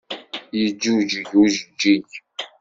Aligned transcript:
Yeǧǧuǧeg 0.59 1.27
ujeǧǧig. 1.41 2.09